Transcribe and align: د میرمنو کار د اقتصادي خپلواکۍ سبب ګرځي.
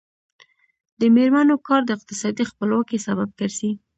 د 0.99 1.01
میرمنو 1.15 1.55
کار 1.67 1.81
د 1.85 1.89
اقتصادي 1.97 2.43
خپلواکۍ 2.51 2.97
سبب 3.07 3.29
ګرځي. 3.39 3.71